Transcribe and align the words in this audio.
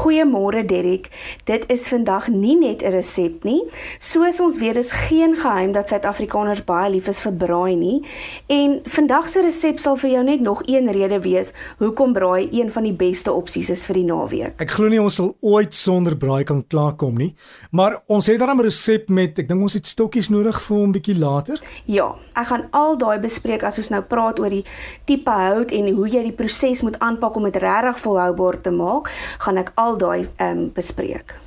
Goeiemôre 0.00 0.64
Derek. 0.64 1.10
Dit 1.44 1.66
is 1.68 1.82
vandag 1.88 2.28
nie 2.32 2.56
net 2.56 2.82
'n 2.82 2.90
resep 2.90 3.44
nie. 3.44 3.62
Soos 3.98 4.40
ons 4.40 4.58
weet, 4.58 4.76
is 4.76 4.92
geen 4.92 5.36
geheim 5.36 5.72
dat 5.72 5.88
Suid-Afrikaners 5.88 6.64
baie 6.64 6.90
lief 6.90 7.06
is 7.08 7.20
vir 7.20 7.32
braai 7.32 7.76
nie. 7.76 8.06
En 8.46 8.80
vandag 8.84 9.28
se 9.28 9.42
resep 9.42 9.78
sal 9.78 9.96
vir 9.96 10.10
jou 10.10 10.24
net 10.24 10.40
nog 10.40 10.62
een 10.64 10.92
rede 10.92 11.20
wees 11.20 11.52
hoekom 11.78 12.12
braai 12.12 12.48
een 12.52 12.72
van 12.72 12.82
die 12.82 12.92
beste 12.92 13.32
opsies 13.32 13.70
is 13.70 13.84
vir 13.84 13.94
die 13.94 14.04
naweek. 14.04 14.54
Ek 14.60 14.70
glo 14.70 14.88
nie 14.88 15.00
ons 15.00 15.14
sal 15.14 15.36
ooit 15.40 15.74
sonder 15.74 16.16
braai 16.16 16.44
kan 16.44 16.64
klaarkom 16.66 17.18
nie, 17.18 17.34
maar 17.70 18.02
ons 18.06 18.26
het 18.26 18.38
daarom 18.38 18.60
'n 18.60 18.64
resep 18.64 19.08
met, 19.10 19.38
ek 19.38 19.48
dink 19.48 19.60
ons 19.60 19.74
het 19.74 19.86
stokkies 19.86 20.30
nodig 20.30 20.62
vir 20.62 20.76
hom 20.76 20.92
bietjie 20.92 21.18
later. 21.18 21.60
Ja, 21.84 22.14
ek 22.34 22.46
gaan 22.46 22.68
al 22.70 22.96
daai 22.96 23.18
bespreek 23.18 23.62
as 23.62 23.76
ons 23.76 23.90
nou 23.90 24.02
praat 24.02 24.38
oor 24.38 24.50
die 24.50 24.64
tipe 25.04 25.30
hout 25.30 25.70
en 25.70 25.94
hoe 25.94 26.08
jy 26.08 26.22
die 26.22 26.32
proses 26.32 26.82
moet 26.82 26.98
aanpak 26.98 27.36
om 27.36 27.42
dit 27.42 27.56
regtig 27.56 28.00
volhoubaar 28.00 28.60
te 28.62 28.70
maak, 28.70 29.10
gaan 29.38 29.58
ek 29.58 29.72
al 29.74 29.89
daai 29.96 30.28
ehm 30.36 30.58
um, 30.58 30.72
bespreek. 30.72 31.40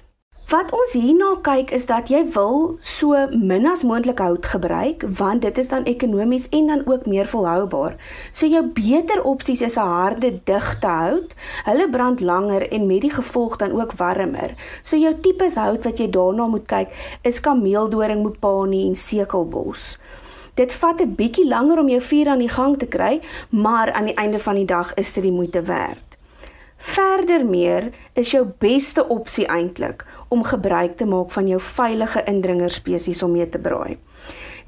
Wat 0.53 0.69
ons 0.75 0.91
hierna 0.93 1.37
kyk 1.41 1.71
is 1.73 1.85
dat 1.89 2.09
jy 2.11 2.19
wil 2.35 2.75
so 2.83 3.15
min 3.31 3.63
as 3.65 3.81
moontlik 3.87 4.19
hout 4.19 4.45
gebruik 4.45 5.05
want 5.19 5.41
dit 5.41 5.57
is 5.57 5.71
dan 5.71 5.87
ekonomies 5.89 6.49
en 6.53 6.67
dan 6.67 6.83
ook 6.85 7.07
meer 7.09 7.25
volhoubaar. 7.31 7.95
So 8.31 8.45
jou 8.51 8.61
beter 8.75 9.23
opsies 9.23 9.63
is 9.65 9.77
'n 9.79 9.87
harde, 9.87 10.43
digte 10.43 10.87
hout. 10.87 11.33
Hulle 11.65 11.89
brand 11.89 12.19
langer 12.19 12.67
en 12.71 12.87
met 12.87 13.01
die 13.01 13.09
gevolg 13.09 13.55
dan 13.57 13.71
ook 13.81 13.95
warmer. 13.97 14.53
So 14.81 14.97
jou 14.97 15.15
tipes 15.21 15.55
hout 15.55 15.83
wat 15.83 15.97
jy 15.97 16.09
daarna 16.09 16.47
moet 16.47 16.67
kyk 16.67 16.89
is 17.21 17.39
kameeldoring, 17.39 18.23
mopani 18.23 18.87
en 18.87 18.95
sekelbos. 18.95 19.97
Dit 20.53 20.73
vat 20.73 21.01
'n 21.01 21.15
bietjie 21.15 21.47
langer 21.47 21.79
om 21.79 21.89
jou 21.89 22.01
vuur 22.01 22.27
aan 22.27 22.39
die 22.39 22.49
gang 22.49 22.77
te 22.77 22.85
kry, 22.85 23.21
maar 23.49 23.91
aan 23.91 24.05
die 24.05 24.15
einde 24.15 24.39
van 24.39 24.55
die 24.55 24.65
dag 24.65 24.93
is 24.93 25.13
dit 25.13 25.23
die 25.23 25.31
moeite 25.31 25.61
werd. 25.61 26.12
Verder 26.83 27.45
meer 27.47 27.93
is 28.19 28.33
jou 28.33 28.43
beste 28.59 29.05
opsie 29.07 29.45
eintlik 29.47 30.03
om 30.33 30.43
gebruik 30.43 30.97
te 30.99 31.05
maak 31.07 31.31
van 31.31 31.47
jou 31.47 31.59
veilige 31.63 32.23
indringer 32.27 32.71
spesies 32.71 33.21
om 33.23 33.31
mee 33.31 33.47
te 33.49 33.59
braai. 33.59 33.95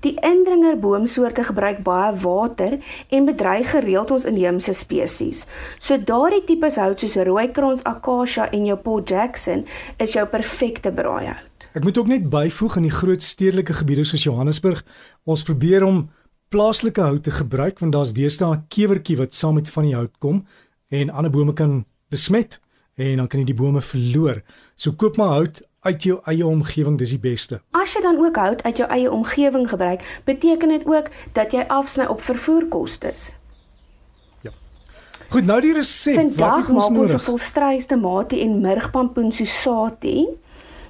Die 0.06 0.14
indringer 0.24 0.78
boomsoorte 0.80 1.44
gebruik 1.44 1.82
baie 1.84 2.14
water 2.24 2.78
en 3.10 3.26
bedreig 3.28 3.70
gereeld 3.74 4.14
ons 4.16 4.28
inheemse 4.30 4.74
spesies. 4.74 5.44
So 5.80 5.98
daardie 5.98 6.44
tipes 6.48 6.78
hout 6.80 7.04
soos 7.04 7.18
rooikrans, 7.28 7.84
akasia 7.84 8.46
en 8.54 8.68
jou 8.70 8.78
Paul 8.80 9.04
Jackson 9.04 9.66
is 10.00 10.14
jou 10.16 10.24
perfekte 10.30 10.94
braaihout. 10.96 11.68
Ek 11.76 11.84
moet 11.84 11.98
ook 12.00 12.12
net 12.12 12.30
byvoeg 12.32 12.78
in 12.80 12.88
die 12.88 12.94
groot 12.96 13.24
stedelike 13.24 13.76
gebiede 13.82 14.06
soos 14.08 14.24
Johannesburg, 14.24 14.86
ons 15.28 15.44
probeer 15.44 15.84
om 15.84 16.06
plaaslike 16.54 17.02
hout 17.02 17.26
te 17.28 17.34
gebruik 17.36 17.84
want 17.84 17.92
daar's 17.92 18.16
deesdae 18.16 18.56
'n 18.56 18.64
kewertjie 18.70 19.18
wat 19.18 19.34
saam 19.34 19.60
met 19.60 19.70
van 19.70 19.84
die 19.84 19.96
hout 19.96 20.16
kom 20.20 20.46
en 20.90 21.10
ander 21.10 21.32
bome 21.32 21.54
kan 21.54 21.84
besmet 22.10 22.60
en 22.96 23.18
dan 23.18 23.28
kan 23.28 23.40
jy 23.40 23.46
die 23.46 23.58
bome 23.58 23.82
verloor. 23.82 24.42
So 24.76 24.96
koop 24.96 25.18
maar 25.18 25.34
hout 25.36 25.64
uit 25.86 26.04
jou 26.04 26.20
eie 26.26 26.46
omgewing, 26.46 26.98
dis 26.98 27.14
die 27.14 27.22
beste. 27.22 27.60
As 27.78 27.94
jy 27.94 28.02
dan 28.02 28.18
ook 28.18 28.38
hout 28.42 28.64
uit 28.64 28.78
jou 28.82 28.88
eie 28.90 29.12
omgewing 29.12 29.68
gebruik, 29.70 30.06
beteken 30.26 30.70
dit 30.74 30.86
ook 30.90 31.12
dat 31.38 31.52
jy 31.54 31.66
afsny 31.68 32.08
op 32.10 32.24
vervoerkoste. 32.26 33.12
Ja. 34.42 34.54
Goed, 35.30 35.46
nou 35.46 35.60
die 35.62 35.74
resep. 35.78 36.38
Wat 36.40 36.58
het 36.64 36.70
ons 36.70 36.90
nodig? 36.90 37.20
Ons 37.20 37.30
volstruis 37.30 37.86
tomatie 37.86 38.42
en 38.42 38.62
murgpampoen 38.62 39.32
sosati. 39.32 40.26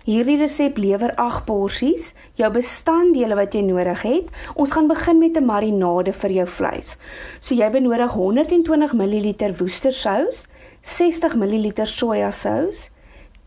Hierdie 0.06 0.38
resep 0.38 0.78
lewer 0.78 1.16
8 1.18 1.48
porsies. 1.48 2.12
Jou 2.38 2.52
bestanddele 2.54 3.34
wat 3.40 3.56
jy 3.58 3.64
nodig 3.66 4.04
het, 4.06 4.28
ons 4.54 4.70
gaan 4.76 4.86
begin 4.88 5.18
met 5.18 5.38
'n 5.38 5.46
marinade 5.46 6.14
vir 6.14 6.32
jou 6.32 6.46
vleis. 6.46 6.98
So 7.42 7.56
jy 7.56 7.70
benodig 7.72 8.12
120 8.14 8.94
ml 8.94 9.54
woestersous, 9.58 10.48
60 10.84 11.34
ml 11.36 11.86
sojasous, 11.86 12.92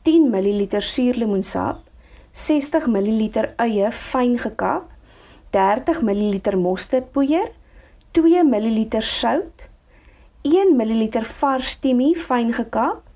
10 0.03 0.31
ml 0.31 0.81
suurlemoensap, 0.81 1.79
60 2.33 2.87
ml 2.89 3.31
eie 3.59 3.93
fyn 3.93 4.37
gekap, 4.39 4.91
30 5.53 6.03
ml 6.03 6.57
mosterdpoeier, 6.57 7.53
2 8.13 8.43
ml 8.43 9.01
sout, 9.01 9.69
1 10.43 10.75
ml 10.77 11.23
vars 11.23 11.77
timie 11.77 12.17
fyn 12.17 12.53
gekap, 12.53 13.08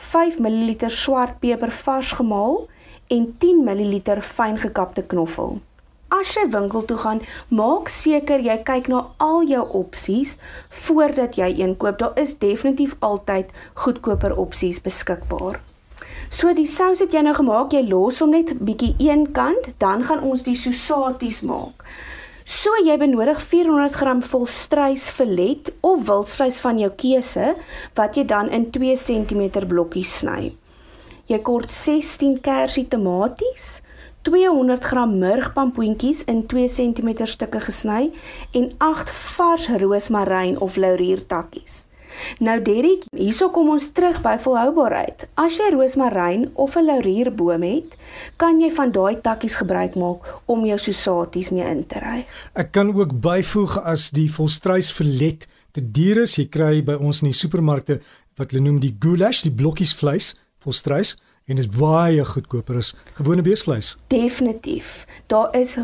5 0.00 0.38
ml 0.40 0.88
swart 0.88 1.40
peper 1.40 1.70
vars 1.84 2.12
gemaal 2.18 2.62
en 3.12 3.26
10 3.38 3.64
ml 3.64 4.20
fyn 4.20 4.56
gekapte 4.58 5.02
knoffel. 5.02 5.60
As 6.10 6.32
jy 6.34 6.48
winkel 6.50 6.82
toe 6.88 6.96
gaan, 6.98 7.20
maak 7.54 7.90
seker 7.92 8.42
jy 8.42 8.56
kyk 8.66 8.88
na 8.90 9.04
al 9.22 9.44
jou 9.46 9.62
opsies 9.78 10.36
voordat 10.84 11.36
jy 11.38 11.52
een 11.60 11.76
koop. 11.78 12.00
Daar 12.00 12.18
is 12.18 12.34
definitief 12.42 12.96
altyd 12.98 13.52
goedkoper 13.84 14.34
opsies 14.34 14.80
beskikbaar. 14.82 15.60
So 16.30 16.50
die 16.54 16.66
sous 16.66 17.02
het 17.02 17.14
jy 17.14 17.22
nou 17.26 17.34
gemaak, 17.38 17.74
jy 17.74 17.84
los 17.86 18.18
hom 18.22 18.34
net 18.34 18.56
bietjie 18.58 18.94
een 18.98 19.28
kant, 19.36 19.70
dan 19.82 20.02
gaan 20.06 20.24
ons 20.26 20.42
die 20.46 20.56
sousaties 20.58 21.42
maak. 21.46 21.86
So 22.44 22.72
jy 22.80 22.96
benodig 23.00 23.42
400g 23.44 24.24
volstruisfilet 24.30 25.72
of 25.84 26.06
wildvleis 26.08 26.60
van 26.64 26.80
jou 26.80 26.90
keuse 27.02 27.52
wat 27.98 28.16
jy 28.16 28.24
dan 28.24 28.48
in 28.48 28.70
2 28.72 28.96
cm 28.96 29.66
blokkies 29.68 30.20
sny. 30.22 30.54
Jy 31.30 31.38
kort 31.46 31.70
16 31.70 32.40
kersie 32.42 32.88
tomaties, 32.90 33.82
200 34.26 34.84
gram 34.84 35.12
murgpampoentjies 35.20 36.24
in 36.28 36.42
2 36.48 36.66
cm 36.68 37.12
stukke 37.26 37.60
gesny 37.68 38.10
en 38.56 38.72
8 38.78 39.12
vars 39.36 39.68
roosmaryn 39.80 40.58
of 40.60 40.76
lauriertakkies. 40.76 41.84
Nou 42.38 42.56
Derrick, 42.62 43.04
hierso 43.16 43.50
kom 43.54 43.70
ons 43.74 43.90
terug 43.92 44.20
by 44.24 44.36
volhoubaarheid. 44.42 45.26
As 45.34 45.58
jy 45.58 45.70
roosmaryn 45.74 46.50
of 46.54 46.76
'n 46.76 46.84
laurierboom 46.86 47.62
het, 47.62 47.96
kan 48.36 48.60
jy 48.60 48.70
van 48.70 48.92
daai 48.92 49.20
takkies 49.20 49.56
gebruik 49.56 49.94
maak 49.94 50.20
om 50.46 50.64
jou 50.66 50.78
sousaties 50.78 51.50
mee 51.50 51.64
in 51.64 51.86
te 51.86 51.98
ry. 51.98 52.26
Ek 52.54 52.72
kan 52.72 52.94
ook 52.94 53.20
byvoeg 53.20 53.78
as 53.84 54.10
die 54.10 54.30
volstruisfilet 54.30 55.48
te 55.72 55.80
duur 55.80 56.22
is, 56.22 56.36
jy 56.36 56.48
kry 56.48 56.82
by 56.82 56.94
ons 56.94 57.22
in 57.22 57.28
die 57.28 57.38
supermarkte 57.38 58.00
wat 58.36 58.50
hulle 58.50 58.64
noem 58.64 58.80
die 58.80 58.96
goulash, 58.98 59.42
die 59.42 59.54
blokkies 59.54 59.94
vleis, 59.94 60.34
volstruis 60.64 61.16
en 61.50 61.58
is 61.58 61.68
baie 61.68 62.24
goedkoper 62.24 62.76
as 62.76 62.94
gewone 63.18 63.42
beesvleis. 63.42 63.96
Definitief. 64.08 65.06
Daar 65.26 65.50
is 65.56 65.76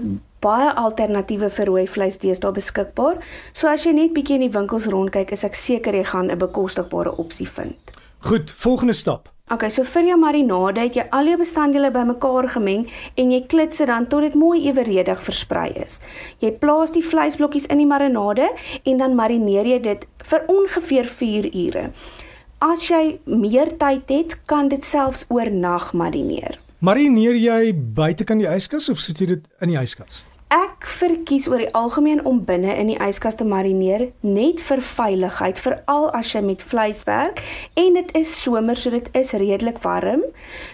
baie 0.47 0.73
alternatiewe 0.87 1.51
vir 1.59 1.71
rooi 1.71 1.87
vleis 1.91 2.19
deesdae 2.23 2.55
beskikbaar. 2.57 3.23
So 3.53 3.69
as 3.69 3.87
jy 3.87 3.95
net 3.99 4.15
bietjie 4.17 4.39
in 4.39 4.47
die 4.47 4.55
winkels 4.59 4.87
rondkyk, 4.93 5.33
is 5.35 5.45
ek 5.45 5.59
seker 5.59 5.95
jy 5.95 6.05
gaan 6.13 6.31
'n 6.31 6.39
bekostigbare 6.39 7.17
opsie 7.19 7.49
vind. 7.49 7.97
Goed, 8.21 8.51
volgende 8.51 8.95
stap. 8.95 9.29
Okay, 9.47 9.71
so 9.71 9.85
vir 9.87 10.09
jou 10.09 10.17
marinade 10.19 10.83
het 10.83 10.97
jy 10.99 11.05
al 11.15 11.29
jou 11.31 11.37
bestanddele 11.39 11.93
bymekaar 11.95 12.49
gemeng 12.51 12.89
en 13.15 13.29
jy 13.31 13.45
klits 13.47 13.79
dit 13.79 13.87
dan 13.87 14.09
tot 14.11 14.25
dit 14.27 14.35
mooi 14.35 14.65
eweredig 14.67 15.23
versprei 15.23 15.69
is. 15.85 16.01
Jy 16.43 16.51
plaas 16.59 16.91
die 16.91 17.05
vleisblokkies 17.07 17.69
in 17.71 17.79
die 17.79 17.87
marinade 17.87 18.49
en 18.83 18.99
dan 18.99 19.15
marineer 19.15 19.71
jy 19.71 19.79
dit 19.85 20.03
vir 20.33 20.51
ongeveer 20.51 21.07
4 21.07 21.51
ure. 21.63 21.85
As 22.59 22.91
jy 22.91 23.21
meer 23.31 23.71
tyd 23.79 24.11
het, 24.11 24.35
kan 24.51 24.67
dit 24.67 24.83
selfs 24.83 25.29
oornag 25.31 25.93
marineer. 25.95 26.59
Marineer 26.83 27.39
jy 27.39 27.71
buite 27.73 28.27
kan 28.27 28.43
die 28.43 28.51
yskas 28.51 28.91
of 28.91 28.99
sit 28.99 29.23
jy 29.23 29.37
dit 29.37 29.47
in 29.63 29.77
die 29.77 29.79
yskas? 29.79 30.25
Ek 30.47 30.87
verkies 30.87 31.49
oor 31.51 31.59
die 31.59 31.73
algemeen 31.75 32.21
om 32.23 32.45
binne 32.47 32.71
in 32.79 32.87
die 32.93 32.99
yskas 33.03 33.35
te 33.35 33.45
marineer 33.45 34.05
net 34.23 34.61
vir 34.63 34.79
veiligheid, 34.79 35.59
veral 35.59 36.07
as 36.15 36.31
jy 36.37 36.45
met 36.47 36.63
vleis 36.63 37.03
werk 37.09 37.43
en 37.75 37.99
dit 37.99 38.13
is 38.15 38.31
somer 38.45 38.79
so 38.79 38.95
dit 38.95 39.09
is 39.19 39.35
redelik 39.35 39.81
warm, 39.83 40.23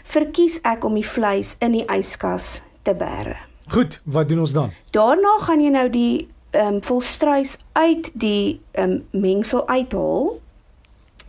verkies 0.05 0.59
ek 0.69 0.85
om 0.85 1.01
die 1.01 1.07
vleis 1.09 1.55
in 1.65 1.73
die 1.79 1.87
yskas 1.89 2.61
te 2.85 2.93
bære. 2.93 3.39
Goed, 3.73 4.03
wat 4.05 4.29
doen 4.29 4.45
ons 4.45 4.53
dan? 4.53 4.77
Daarna 4.93 5.39
gaan 5.47 5.65
jy 5.65 5.73
nou 5.73 5.89
die 5.89 6.15
ehm 6.53 6.77
um, 6.77 6.83
volstruis 6.85 7.57
uit 7.73 8.13
die 8.13 8.61
ehm 8.77 8.99
um, 9.01 9.23
mengsel 9.25 9.65
uithaal 9.73 10.35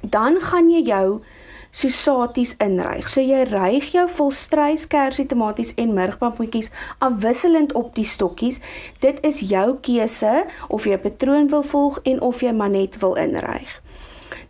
dan 0.04 0.40
gaan 0.42 0.68
jy 0.72 0.84
jou 0.84 1.22
sousaties 1.74 2.54
inryg. 2.64 3.10
So 3.10 3.22
jy 3.22 3.44
ryg 3.50 3.90
jou 3.96 4.06
volstruis, 4.18 4.86
kersie, 4.88 5.26
tomaties 5.30 5.74
en 5.82 5.96
murgpampoetjies 5.98 6.72
afwisselend 7.04 7.74
op 7.78 7.94
die 7.98 8.08
stokkies. 8.08 8.62
Dit 9.04 9.20
is 9.26 9.42
jou 9.50 9.78
keuse 9.82 10.46
of 10.70 10.86
jy 10.86 10.94
'n 10.94 11.02
patroon 11.02 11.50
wil 11.50 11.64
volg 11.64 12.00
en 12.04 12.22
of 12.22 12.42
jy 12.42 12.52
maar 12.52 12.70
net 12.70 13.00
wil 13.00 13.16
inryg. 13.16 13.82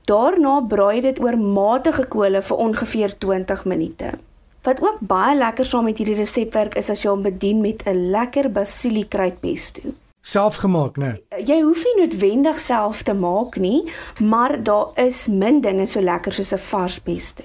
Daarna 0.06 0.60
braai 0.62 1.02
dit 1.02 1.20
oor 1.20 1.38
matige 1.38 2.06
kole 2.06 2.42
vir 2.42 2.58
ongeveer 2.58 3.18
20 3.18 3.66
minute. 3.66 4.20
Wat 4.64 4.82
ook 4.82 4.98
baie 5.00 5.38
lekker 5.38 5.66
saam 5.66 5.84
met 5.84 5.98
hierdie 5.98 6.16
resep 6.16 6.54
werk 6.54 6.76
is 6.76 6.90
as 6.90 7.02
jy 7.04 7.10
hom 7.10 7.24
bedien 7.24 7.62
met 7.62 7.84
'n 7.88 8.12
lekker 8.12 8.52
basiliekruidpesto 8.52 10.03
selfgemaak, 10.24 10.98
né? 10.98 11.18
Nee. 11.30 11.46
Jy 11.46 11.60
hoef 11.62 11.84
nie 11.84 11.96
noodwendig 12.00 12.60
self 12.60 13.04
te 13.04 13.14
maak 13.14 13.58
nie, 13.60 13.92
maar 14.20 14.56
daar 14.64 14.96
is 15.06 15.28
min 15.28 15.62
dinge 15.62 15.86
so 15.86 16.02
lekker 16.02 16.34
soos 16.34 16.54
'n 16.54 16.64
vars 16.70 17.00
pesto. 17.00 17.44